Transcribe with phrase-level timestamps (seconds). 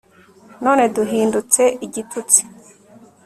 [0.63, 2.39] none duhindutse igitutsi